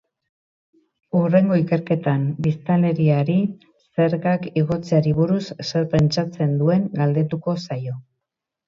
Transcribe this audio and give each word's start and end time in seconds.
Hurrengo 1.19 1.57
ikerketan 1.63 2.23
biztanleriari 2.47 3.37
zergak 4.01 4.49
igotzeari 4.63 5.17
buruz 5.23 5.41
zer 5.71 5.91
pentsatzen 5.95 6.61
duen 6.65 6.95
galdetuko 7.01 7.61
zaio. 7.71 8.01